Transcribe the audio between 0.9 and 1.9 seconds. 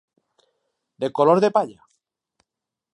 De color de palla.